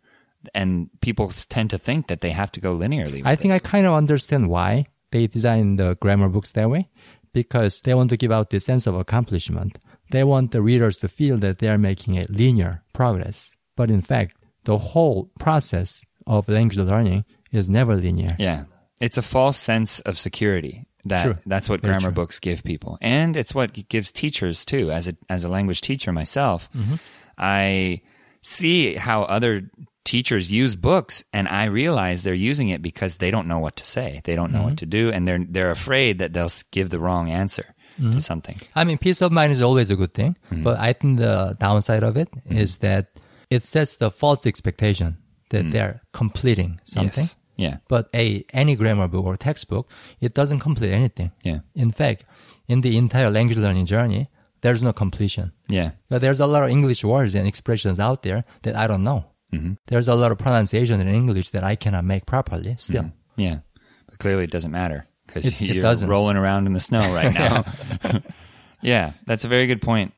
[0.53, 3.21] And people tend to think that they have to go linearly.
[3.25, 6.89] I think I kind of understand why they design the grammar books that way
[7.33, 9.77] because they want to give out this sense of accomplishment.
[10.11, 13.51] They want the readers to feel that they are making a linear progress.
[13.75, 18.35] But in fact, the whole process of language learning is never linear.
[18.39, 18.65] Yeah.
[18.99, 20.87] It's a false sense of security.
[21.07, 21.35] That True.
[21.45, 22.23] that's what Very grammar true.
[22.23, 22.97] books give people.
[23.01, 24.91] And it's what it gives teachers too.
[24.91, 26.95] As a as a language teacher myself, Mm-hmm.
[27.37, 28.01] I
[28.41, 29.69] see how other
[30.05, 33.85] teachers use books and I realize they're using it because they don't know what to
[33.85, 34.21] say.
[34.23, 34.67] They don't know Mm-hmm.
[34.69, 37.65] what to do and they're they're afraid that they'll give the wrong answer
[37.99, 38.11] Mm-hmm.
[38.13, 38.59] to something.
[38.75, 40.61] I mean, peace of mind is always a good thing, Mm-hmm.
[40.63, 43.07] but I think the downside of it is that
[43.49, 45.17] it sets the false expectation
[45.49, 47.23] that they're completing something.
[47.23, 47.27] Mm.
[47.27, 47.35] Yes.
[47.57, 47.77] Yeah.
[47.87, 49.89] But a any grammar book or textbook,
[50.21, 51.31] it doesn't complete anything.
[51.43, 51.59] Yeah.
[51.75, 52.23] In fact,
[52.67, 54.29] in the entire language learning journey,
[54.61, 55.51] there's no completion.
[55.67, 55.91] Yeah.
[56.09, 59.25] But there's a lot of English words and expressions out there that I don't know.
[59.53, 59.73] Mm-hmm.
[59.87, 63.03] There's a lot of pronunciation in English that I cannot make properly still.
[63.03, 63.41] Mm-hmm.
[63.41, 63.59] Yeah.
[64.07, 66.09] But clearly it doesn't matter because you're doesn't.
[66.09, 67.65] rolling around in the snow right now.
[68.81, 70.13] yeah, that's a very good point.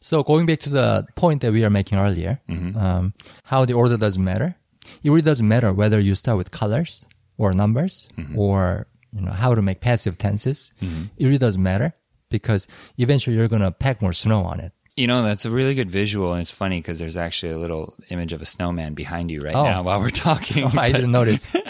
[0.00, 2.78] So going back to the point that we were making earlier, mm-hmm.
[2.78, 4.54] um, how the order doesn't matter.
[5.02, 7.04] It really doesn't matter whether you start with colors
[7.36, 8.38] or numbers mm-hmm.
[8.38, 10.72] or you know how to make passive tenses.
[10.82, 11.04] Mm-hmm.
[11.16, 11.94] It really doesn't matter
[12.30, 14.72] because eventually you're gonna pack more snow on it.
[14.96, 17.94] You know, that's a really good visual, and it's funny because there's actually a little
[18.10, 19.62] image of a snowman behind you right Oh.
[19.64, 20.64] now while we're talking.
[20.74, 21.54] Oh, I didn't notice.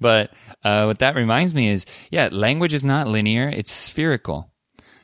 [0.00, 0.32] But
[0.64, 4.50] uh, what that reminds me is, yeah, language is not linear; it's spherical.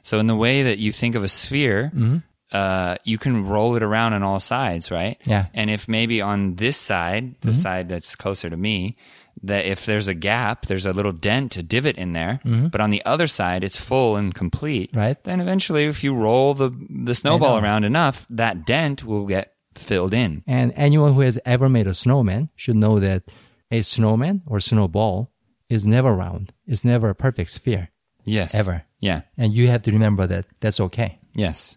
[0.03, 2.19] So in the way that you think of a sphere, mm-hmm.
[2.53, 5.19] Uh, you can roll it around on all sides, right?
[5.25, 5.47] Yeah.
[5.55, 8.97] And if maybe on this side, the side that's closer to me,
[9.43, 12.91] that if there's a gap, there's a little dent, a divot in there, but on
[12.91, 14.91] the other side, it's full and complete.
[14.95, 15.23] Right.
[15.25, 16.71] Then eventually, if you roll the
[17.05, 20.43] the snowball around enough, that dent will get filled in.
[20.47, 23.25] And anyone who has ever made a snowman should know that
[23.71, 25.33] a snowman or snowball
[25.69, 26.53] is never round.
[26.67, 27.91] It's never a perfect sphere.
[28.25, 28.55] Yes.
[28.55, 28.85] Ever.
[29.01, 29.23] Yeah.
[29.37, 31.19] And you have to remember that that's okay.
[31.35, 31.77] Yes.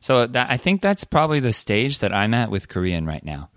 [0.00, 3.50] So that I think that's probably the stage that I'm at with Korean right now.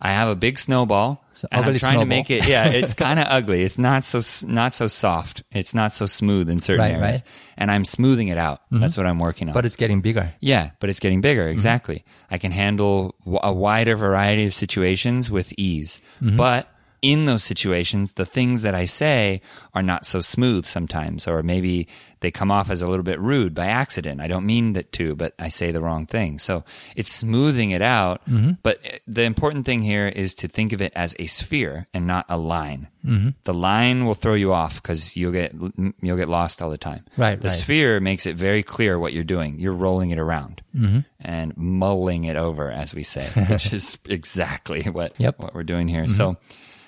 [0.00, 2.46] I have a big snowball, So and I'm trying to make it.
[2.46, 3.62] Yeah, it's kind of ugly.
[3.62, 5.42] It's not so not so soft.
[5.52, 7.14] It's not so smooth in certain Right, areas, right.
[7.22, 7.54] Mm-hmm.
[7.58, 8.60] and I'm smoothing it out.
[8.70, 9.54] That's what I'm working on.
[9.54, 10.32] But it's getting bigger.
[10.40, 11.22] Yeah, but it's getting Mm-hmm.
[11.22, 11.48] bigger.
[11.48, 12.04] Exactly.
[12.30, 15.98] I can handle w- a wider variety of situations with ease.
[16.22, 16.36] Mm-hmm.
[16.36, 16.68] But
[17.12, 19.40] in those situations, the things that I say
[19.74, 21.88] are not so smooth sometimes, or maybe
[22.20, 24.20] they come off as a little bit rude by accident.
[24.22, 26.38] I don't mean that to, but I say the wrong thing.
[26.38, 26.64] So
[26.96, 28.24] it's smoothing it out.
[28.26, 28.52] Mm-hmm.
[28.62, 32.06] But uh, the important thing here is to think of it as a sphere and
[32.06, 32.88] not a line.
[33.04, 33.28] Mm-hmm.
[33.44, 35.54] The line will throw you off because you'll get
[36.02, 37.04] you'll get lost all the time.
[37.16, 37.52] Right, The right.
[37.56, 39.60] sphere makes it very clear what you're doing.
[39.60, 41.00] You're rolling it around Mm-hmm.
[41.20, 45.34] and mulling it over, as we say, which is exactly what Yep.
[45.34, 45.42] Mm-hmm.
[45.44, 46.06] what we're doing here.
[46.08, 46.36] So,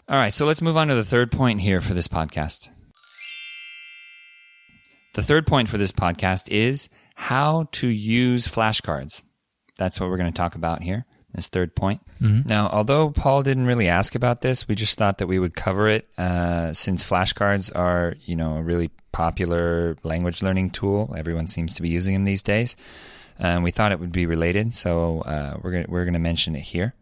[0.09, 2.71] all right, so let's move on to the third point here for this podcast.
[5.15, 9.23] The third point for this podcast is how to use flashcards.
[9.77, 11.05] That's what we're going to talk about here.
[11.35, 12.01] This third point.
[12.49, 15.89] Now, although Paul didn't really ask about this, we just thought that we would cover
[15.89, 21.15] it uh, since flashcards are, you know, a really popular language learning tool.
[21.17, 22.77] Everyone seems to be using them these days,
[23.39, 24.75] and we thought it would be related.
[24.75, 26.95] So uh, we're gonna, we're going to mention it here.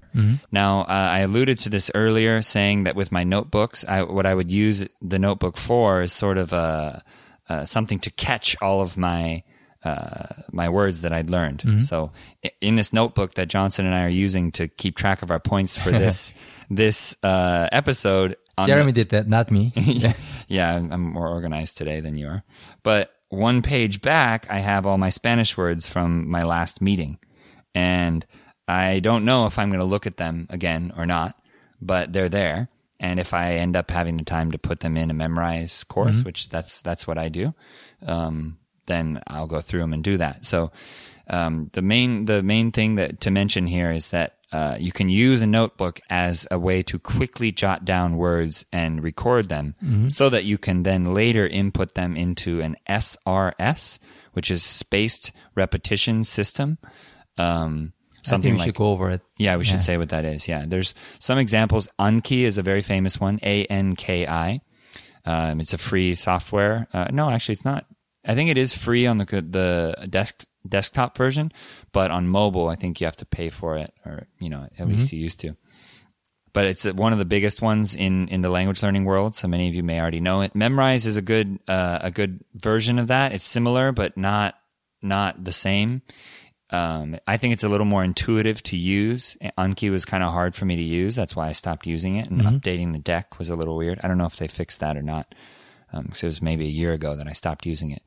[0.51, 4.35] Now, uh, I alluded to this earlier, saying that with my notebooks, I, what I
[4.35, 7.03] would use the notebook for is sort of a,
[7.49, 9.43] uh, something to catch all of my
[9.85, 11.63] uh, my words that I'd learned.
[11.81, 12.11] So,
[12.61, 15.79] in this notebook that Johnson and I are using to keep track of our points
[15.79, 16.33] for this
[16.71, 19.73] this uh, episode, on Jeremy did that, not me.
[19.77, 20.17] the-
[20.49, 22.43] yeah, I'm, I'm more organized today than you are.
[22.83, 27.19] But one page back, I have all my Spanish words from my last meeting,
[27.75, 28.27] and
[28.69, 31.41] I don't know if I'm going to look at them again or not,
[31.81, 32.69] but they're there.
[32.99, 36.23] And if I end up having the time to put them in a Memrise course,
[36.25, 37.55] which that's that's what I do,
[38.07, 40.47] um, then I'll go through them and do that.
[40.47, 40.73] So
[41.29, 45.11] um, the main the main thing that to mention here is that uh, you can
[45.11, 49.75] use a notebook as a way to quickly jot down words and record them,
[50.09, 53.99] so that you can then later input them into an SRS,
[54.33, 56.79] which is spaced repetition system.
[57.37, 57.93] Um,
[58.27, 59.21] something think we like should go over it.
[59.39, 60.49] yeah, we should say what that is.
[60.49, 61.89] Yeah, there's some examples.
[61.99, 63.39] Anki is a very famous one.
[63.43, 64.61] A N K I.
[65.25, 66.87] Um, it's a free software.
[66.93, 67.87] Uh, no, actually, it's not.
[68.25, 71.53] I think it is free on the the desk desktop version,
[71.93, 74.89] but on mobile, I think you have to pay for it, or you know, at
[74.89, 75.57] least you used to.
[76.53, 79.37] But it's one of the biggest ones in, in the language learning world.
[79.37, 80.55] So many of you may already know it.
[80.55, 83.33] Memrise is a good uh, a good version of that.
[83.33, 84.55] It's similar, but not
[85.03, 86.01] not the same.
[86.71, 89.37] Um, I think it's a little more intuitive to use.
[89.57, 91.15] Anki was kind of hard for me to use.
[91.15, 92.29] That's why I stopped using it.
[92.29, 94.01] And updating the deck was a little weird.
[94.03, 95.33] I don't know if they fixed that or not.
[95.93, 98.03] Um, 'cause it was maybe a year ago that I stopped using it.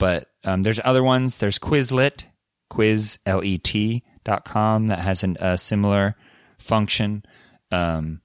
[0.00, 1.38] But um, there's other ones.
[1.38, 2.24] There's Quizlet,
[2.70, 6.16] quizlet.com, that has an, a similar
[6.58, 7.24] function.
[7.70, 8.20] Um,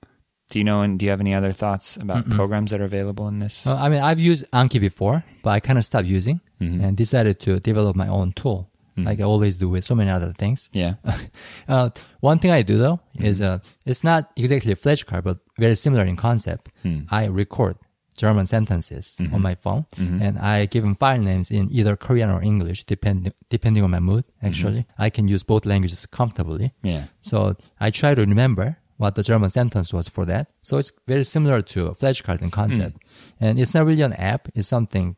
[0.49, 0.81] do you know?
[0.81, 3.65] And do you have any other thoughts about programs that are available in this?
[3.65, 6.85] Well, I mean, I've used Anki before, but I kind of stopped using Mm-hmm.
[6.85, 10.33] and decided to develop my own tool, like I always do with so many other
[10.37, 10.69] things.
[10.73, 10.93] yeah.
[11.67, 11.89] Uh,
[12.21, 13.25] one thing I do though Mm-hmm.
[13.25, 16.69] is uh, it's not exactly a flashcard, but very similar in concept.
[16.83, 16.99] Hmm.
[17.09, 17.75] I record
[18.17, 19.35] German sentences Mm-hmm.
[19.35, 19.85] on my phone,
[20.25, 23.99] and I give them file names in either Korean or English, depending depending on my
[23.99, 24.23] mood.
[24.41, 26.67] Actually, I can use both languages comfortably.
[26.67, 26.87] Mm-hmm.
[26.87, 27.03] Yeah.
[27.21, 30.45] So I try to remember what the German sentence was for that.
[30.61, 32.95] So it's very similar to a flashcard in concept,
[33.39, 33.45] Hmm.
[33.45, 34.47] and it's not really an app.
[34.55, 35.15] It's something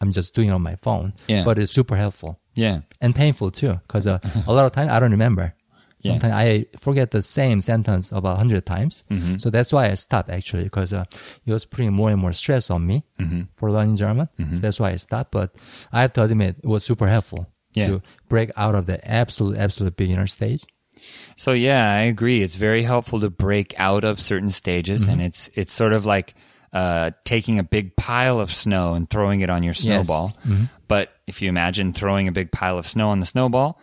[0.00, 1.12] I'm just doing it on my phone.
[1.26, 1.44] Yeah.
[1.44, 2.80] But it's super helpful Yeah.
[3.00, 5.54] and painful too, because uh, a lot of times I don't remember.
[6.02, 6.12] Yeah.
[6.12, 9.02] Sometimes I forget the same sentence about a hundred times.
[9.10, 9.38] Mm-hmm.
[9.38, 11.04] So that's why I stopped actually, because uh,
[11.44, 13.42] it was putting more and more stress on me Mm-hmm.
[13.52, 14.28] for learning German.
[14.52, 15.32] So that's why I stopped.
[15.32, 15.56] But
[15.92, 17.88] I have to admit, it was super helpful Yeah.
[17.88, 20.64] to break out of the absolute, absolute beginner stage.
[21.36, 22.42] So yeah, I agree.
[22.42, 25.12] It's very helpful to break out of certain stages, Mm-hmm.
[25.12, 26.34] and it's it's sort of like
[26.72, 30.36] uh, taking a big pile of snow and throwing it on your snowball.
[30.46, 30.64] Mm-hmm.
[30.86, 33.80] But if you imagine throwing a big pile of snow on the snowball,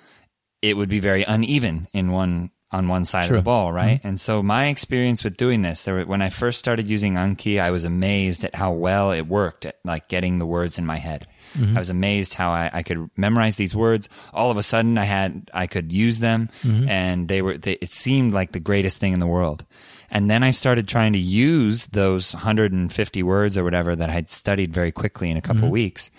[0.62, 4.02] it would be very uneven in one on one side of the ball, right?
[4.04, 7.72] And so my experience with doing this, there when I first started using Anki, I
[7.72, 11.28] was amazed at how well it worked at like getting the words in my head.
[11.76, 14.10] I was amazed how I, I could memorize these words.
[14.34, 16.50] All of a sudden, I had I could use them,
[16.90, 17.58] and they were.
[17.58, 19.66] They, it seemed like the greatest thing in the world.
[20.12, 24.74] And then I started trying to use those 150 words or whatever that I'd studied
[24.74, 26.12] very quickly in a couple weeks,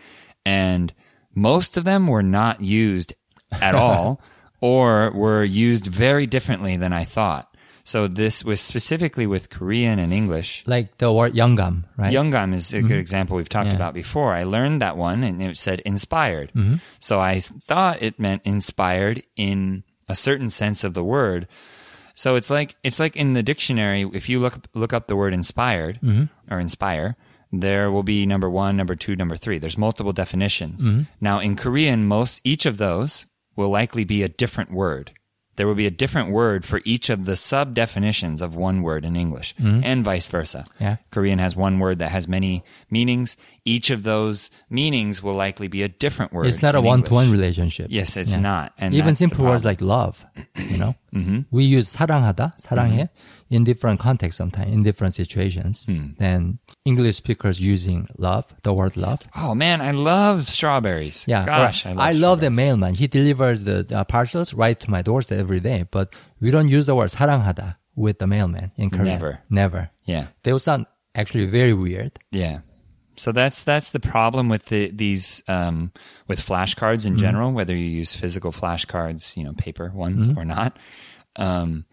[0.44, 0.92] and
[1.34, 3.14] most of them were not used
[3.52, 4.20] at all,
[4.60, 7.52] or were used very differently than I thought.
[7.84, 10.64] So this was specifically with Korean and English.
[10.66, 12.12] Like the word 영감, right?
[12.12, 13.76] Yungam is a good example we've talked Yeah.
[13.76, 14.34] about before.
[14.34, 16.50] I learned that one and it said inspired.
[16.56, 16.76] Mm-hmm.
[16.98, 21.46] So I thought it meant inspired in a certain sense of the word.
[22.16, 25.32] So it's like it's like in the dictionary if you look look up the word
[25.34, 26.24] inspired Mm-hmm.
[26.52, 27.14] or inspire,
[27.52, 29.58] there will be number 1, number 2, number 3.
[29.58, 30.82] There's multiple definitions.
[30.84, 31.02] Mm-hmm.
[31.20, 35.12] Now in Korean most each of those will likely be a different word.
[35.56, 39.04] There will be a different word for each of the sub definitions of one word
[39.06, 40.64] in English and vice versa.
[40.66, 40.82] Mm-hmm.
[40.84, 40.96] Yeah.
[41.10, 45.83] Korean has one word that has many meanings Each of those meanings will likely be
[45.83, 46.47] a different word.
[46.47, 47.39] It's not a in one-to-one English.
[47.39, 47.87] relationship.
[47.91, 48.41] Yes, it's Yeah.
[48.41, 48.73] not.
[48.79, 49.77] And Even that's the simple words problem.
[49.77, 49.85] Mm-hmm.
[49.85, 50.25] like love,
[50.71, 50.95] you know,
[51.51, 53.09] we use 사랑하다, 사랑해,
[53.51, 55.85] in different contexts sometimes, in different situations.
[55.85, 56.17] Hmm.
[56.17, 59.19] Then English speakers using love, the word love.
[59.35, 61.25] Oh man, I love strawberries.
[61.27, 62.55] Yeah, Gosh, or I love, I love the strawberries.
[62.55, 62.93] mailman.
[62.95, 65.85] He delivers the uh, parcels right to my doorstep every day.
[65.91, 69.19] But we don't use the word 사랑하다 with the mailman in Korea.
[69.19, 69.39] Never.
[69.51, 69.89] Never.
[70.05, 70.27] Yeah.
[70.43, 72.17] They will sound actually very weird.
[72.31, 72.59] Yeah.
[73.16, 75.92] So that's that's the problem with the, these um,
[76.28, 77.20] with flashcards in Mm-hmm.
[77.20, 80.38] general, whether you use physical flashcards, you know, paper ones Mm-hmm.
[80.38, 80.76] or not.
[81.36, 81.84] Um,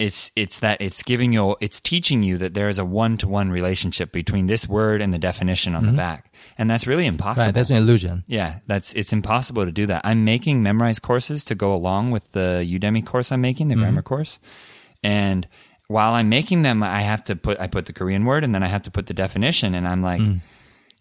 [0.00, 3.28] it's it's that it's giving you it's teaching you that there is a one to
[3.28, 7.42] one relationship between this word and the definition on the back, and that's really impossible.
[7.42, 7.46] Mm-hmm.
[7.48, 7.54] Right.
[7.54, 8.24] That's an illusion.
[8.26, 10.02] Yeah, that's it's impossible to do that.
[10.04, 14.02] I'm making Memrise courses to go along with the Udemy course I'm making, the grammar
[14.02, 14.40] course.
[15.04, 15.46] And
[15.88, 18.62] while I'm making them, I have to put I put the Korean word and then
[18.62, 20.22] I have to put the definition and I'm like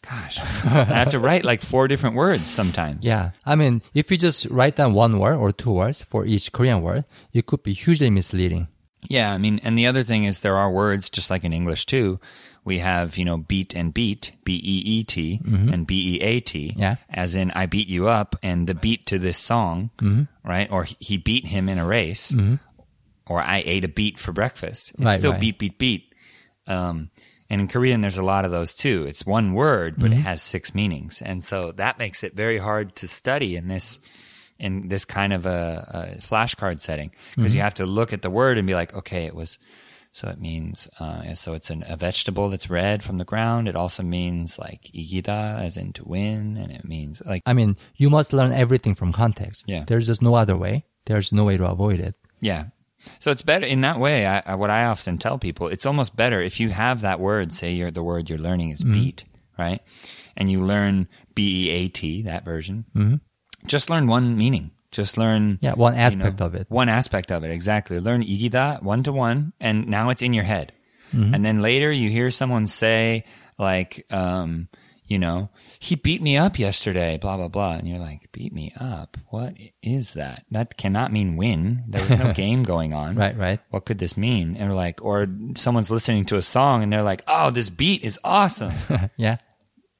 [0.02, 3.06] gosh, I have to write like four different words sometimes.
[3.06, 3.32] Yeah.
[3.46, 6.82] I mean, if you just write down one word or two words for each Korean
[6.82, 8.67] word, it could be hugely misleading.
[9.10, 11.86] Yeah, I mean, and the other thing is there are words just like in English
[11.88, 12.19] too.
[12.65, 16.39] We have, you know, beat and beat, B E E T and B E A
[16.39, 16.69] T.
[16.69, 16.80] Mm-hmm.
[16.80, 16.96] Yeah.
[17.10, 20.24] As in, I beat you up and the beat to this song, Mm-hmm.
[20.50, 20.72] right?
[20.72, 22.34] Or he beat him in a race.
[23.27, 24.91] Or I ate a beet for breakfast.
[24.95, 25.39] It's Right, still right.
[25.41, 26.13] beat, beat, beat.
[26.67, 27.09] Um,
[27.49, 29.05] and in Korean, there's a lot of those too.
[29.07, 30.21] It's one word, but it Mm-hmm.
[30.23, 31.21] has six meanings.
[31.21, 33.99] And so that makes it very hard to study in this
[34.59, 37.57] in this kind of a, a flashcard setting because Mm-hmm.
[37.57, 39.57] you have to look at the word and be like, okay, it was.
[40.15, 43.67] So it means, uh, so it's an, a vegetable that's red from the ground.
[43.67, 47.77] It also means like igida, as in to win, and it means like I mean,
[47.95, 49.65] you must learn everything from context.
[49.67, 49.86] Yeah.
[49.88, 50.86] There's just no other way.
[51.05, 52.15] There's no way to avoid it.
[52.41, 52.65] yeah.
[53.20, 54.26] So it's better in that way.
[54.26, 57.54] I, I, what I often tell people, it's almost better if you have that word.
[57.54, 58.94] Say you're, the word you're learning is Mm-hmm.
[58.94, 59.24] beat,
[59.58, 59.82] right?
[60.36, 62.86] And you learn B E A T that version.
[62.96, 63.16] Mm-hmm.
[63.68, 64.72] Just learn one meaning.
[64.92, 66.68] Just learn Yeah, one you aspect know, of it.
[66.70, 68.00] One aspect of it, exactly.
[68.00, 70.72] Learn igida one to one, and now it's in your head.
[71.13, 71.34] Mm-hmm.
[71.34, 73.24] And then later you hear someone say,
[73.58, 74.68] like, um,
[75.13, 75.47] you know,
[75.78, 77.73] he beat me up yesterday, blah, blah, blah.
[77.76, 79.15] And you're like, beat me up?
[79.30, 80.43] What is that?
[80.49, 81.84] That cannot mean win.
[81.88, 83.13] There was no game going on.
[83.15, 83.60] Right, right.
[83.69, 84.56] What could this mean?
[84.58, 88.04] And we're like, or someone's listening to a song and they're like, oh, this beat
[88.04, 88.73] is awesome.
[89.17, 89.38] yeah.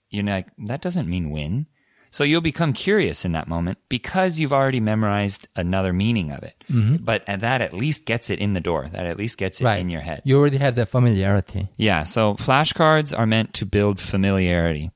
[0.10, 1.68] you're like, that doesn't mean win.
[2.10, 6.54] So you'll become curious in that moment because you've already memorized another meaning of it.
[6.72, 6.98] Mm-hmm.
[7.04, 8.88] But that at least gets it in the door.
[8.92, 9.80] That at least gets it Right.
[9.80, 10.22] in your head.
[10.24, 11.70] You already have that familiarity.
[11.76, 12.04] Yeah.
[12.04, 14.92] So flashcards are meant to build familiarity.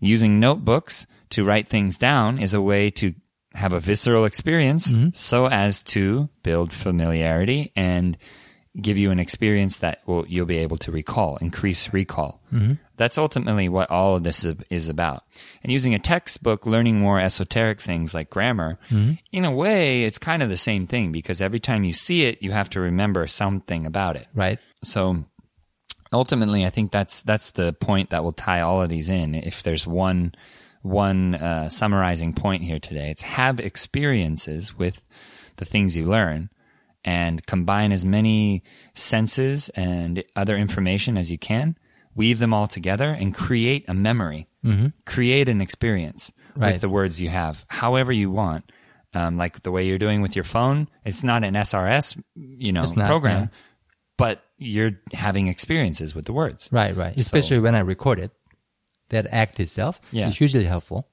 [0.00, 3.14] Using notebooks to write things down is a way to
[3.54, 5.08] have a visceral experience mm-hmm.
[5.12, 8.16] so as to build familiarity and
[8.80, 12.40] give you an experience that will, you'll be able to recall, increase recall.
[12.52, 12.74] Mm-hmm.
[12.96, 15.24] That's ultimately what all of this is, is about.
[15.62, 19.14] And using a textbook, learning more esoteric things like grammar, mm-hmm.
[19.32, 22.42] in a way, it's kind of the same thing because every time you see it,
[22.42, 24.28] you have to remember something about it.
[24.34, 24.58] Right.
[24.84, 25.24] So
[26.12, 29.34] ultimately, I think that's that's the point that will tie all of these in.
[29.34, 30.34] If there's one
[30.82, 35.04] one uh, summarizing point here today, it's have experiences with
[35.56, 36.50] the things you learn,
[37.04, 38.62] and combine as many
[38.94, 41.76] senses and other information as you can.
[42.14, 44.48] Weave them all together and create a memory,
[45.06, 46.72] create an experience Right.
[46.72, 48.72] with the words you have, however you want.
[49.14, 52.84] Um, like the way you're doing with your phone, it's not an SRS, you know,
[52.96, 53.48] not, program yeah.
[54.16, 57.16] but you're having experiences with the words Right, right.
[57.16, 58.30] Especially when I record it.
[59.08, 60.28] That act itself Yeah.
[60.28, 61.06] is usually helpful.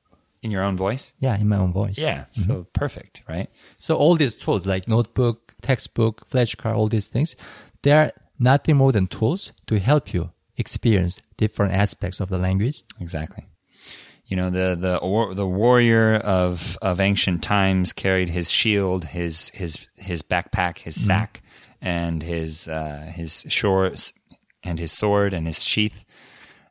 [0.44, 1.14] in your own voice.
[1.20, 1.98] Yeah, in my own voice.
[1.98, 2.42] Yeah, mm-hmm.
[2.42, 3.50] so perfect, right?
[3.80, 7.36] So all these tools like notebook, textbook, flashcard, all these things,
[7.82, 12.84] they are nothing more than tools to help you experience different aspects of the language.
[13.00, 13.48] Exactly.
[14.28, 19.50] You know, the the or, the warrior of of ancient times carried his shield, his
[19.56, 21.08] his his backpack, his mm-hmm.
[21.08, 21.42] sack,
[21.82, 24.14] and his uh, his shores,
[24.64, 26.04] and his sword and his sheath.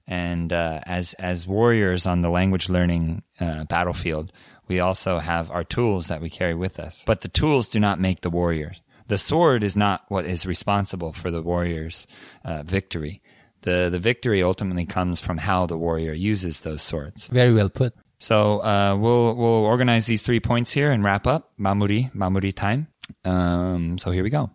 [0.07, 4.31] And uh, as as warriors on the language learning uh, battlefield,
[4.69, 7.03] we also have our tools that we carry with us.
[7.07, 8.75] But the tools do not make the warrior.
[9.09, 12.07] the sword is not what is responsible for the warrior's
[12.45, 13.23] uh, victory.
[13.63, 17.27] The the victory ultimately comes from how the warrior uses those swords.
[17.29, 17.95] Very well put.
[18.19, 21.51] So uh, we'll we'll organize these three points here and wrap up.
[21.59, 22.89] Mamuri Mamuri time.
[23.25, 24.51] Um, so here we go.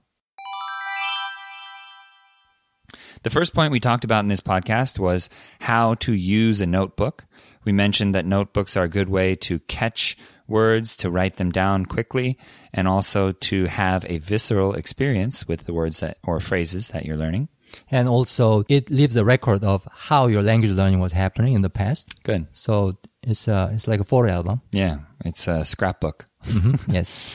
[3.24, 7.26] The first point we talked about in this podcast was how to use a notebook.
[7.64, 10.18] We mentioned that notebooks are a good way to catch
[10.48, 12.38] words, to write them down quickly,
[12.74, 17.18] and also to have a visceral experience with the words that or phrases that you're
[17.18, 17.50] learning.
[17.90, 21.70] And also, it leaves a record of how your language learning was happening in the
[21.70, 22.22] past.
[22.24, 22.48] Good.
[22.50, 24.62] So it's uh, it's like a photo album.
[24.72, 26.28] Yeah, it's a scrapbook.
[26.88, 27.34] yes.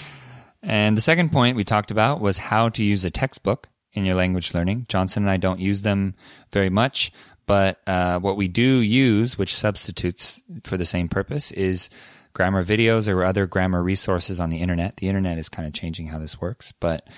[0.62, 4.14] And the second point we talked about was how to use a textbook in your
[4.14, 4.86] language learning.
[4.88, 6.14] Johnson and I don't use them
[6.52, 7.12] very much,
[7.46, 11.88] but uh, what we do use, which substitutes for the same purpose, is
[12.34, 14.96] grammar videos or other grammar resources on the internet.
[14.96, 17.08] The internet is kind of changing how this works, but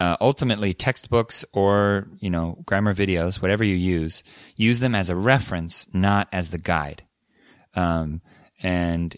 [0.00, 4.24] uh, ultimately textbooks or you know grammar videos, whatever you use,
[4.56, 7.04] use them as a reference, not as the guide.
[7.74, 8.22] Um,
[8.62, 9.16] and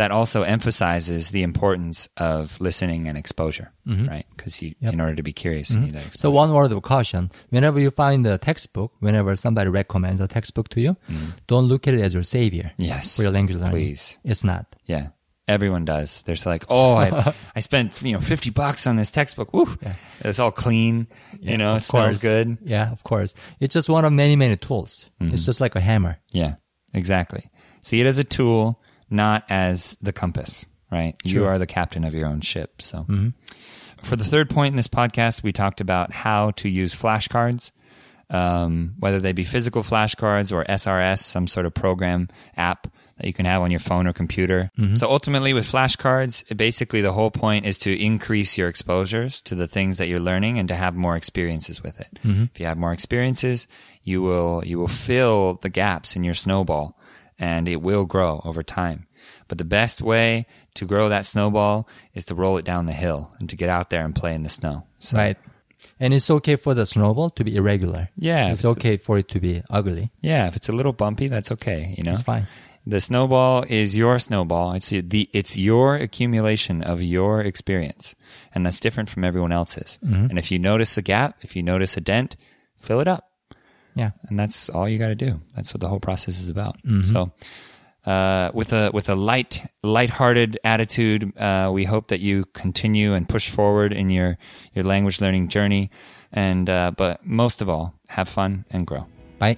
[0.00, 4.08] that also emphasizes the importance of listening and exposure, mm-hmm.
[4.08, 4.24] right?
[4.34, 5.84] Because you, in order to be curious, you mm-hmm.
[5.84, 6.22] need that exposure.
[6.22, 10.70] So one word of caution: whenever you find a textbook, whenever somebody recommends a textbook
[10.70, 11.32] to you, mm-hmm.
[11.48, 13.72] don't look at it as your savior yes, for your language learning.
[13.72, 14.18] please.
[14.24, 14.74] It's not.
[14.86, 15.08] Yeah.
[15.46, 16.22] Everyone does.
[16.22, 19.52] There's like, oh, I, I spent, you know, 50 bucks on this textbook.
[19.52, 19.68] Woo.
[20.20, 21.08] It's all clean.
[21.40, 22.22] you know, it smells course.
[22.22, 22.58] good.
[22.64, 23.34] Yeah, of course.
[23.58, 25.10] It's just one of many, many tools.
[25.20, 25.34] Mm-hmm.
[25.34, 26.18] It's just like a hammer.
[26.32, 26.54] Yeah,
[26.94, 27.50] exactly.
[27.82, 28.80] See it as a tool,
[29.10, 31.16] not as the compass, right?
[31.24, 32.80] You are the captain of your own ship.
[32.80, 33.28] So, mm-hmm.
[34.02, 37.72] for the third point in this podcast, we talked about how to use flashcards,
[38.30, 42.86] um, whether they be physical flashcards or SRS, some sort of program app
[43.18, 44.70] that you can have on your phone or computer.
[44.78, 44.96] Mm-hmm.
[44.96, 49.66] So, ultimately, with flashcards, basically the whole point is to increase your exposures to the
[49.66, 52.18] things that you're learning and to have more experiences with it.
[52.24, 52.44] Mm-hmm.
[52.54, 53.66] If you have more experiences,
[54.02, 56.96] you will you will fill the gaps in your snowball
[57.40, 59.06] and it will grow over time.
[59.48, 63.32] But the best way to grow that snowball is to roll it down the hill
[63.40, 64.84] and to get out there and play in the snow.
[65.00, 65.36] So, Right.
[65.98, 68.10] And it's okay for the snowball to be irregular.
[68.16, 70.10] Yeah, It's it's- okay for it to be ugly.
[70.20, 71.94] Yeah, if it's a little bumpy, that's okay.
[71.96, 72.46] You know, It's fine.
[72.86, 74.72] The snowball is your snowball.
[74.72, 78.14] It's the it's your accumulation of your experience,
[78.54, 79.98] and that's different from everyone else's.
[80.04, 80.26] Mm-hmm.
[80.30, 82.36] And if you notice a gap, if you notice a dent,
[82.78, 83.29] fill it up.
[83.94, 84.10] Yeah.
[84.28, 85.40] and that's all you got to do.
[85.56, 86.76] That's what the whole process is about.
[87.04, 87.30] So,
[88.06, 93.28] uh, with a with a light lighthearted attitude, uh, we hope that you continue and
[93.28, 94.38] push forward in your
[94.74, 95.90] your language learning journey,
[96.32, 99.06] and uh, but most of all, have fun and grow.
[99.38, 99.56] Bye.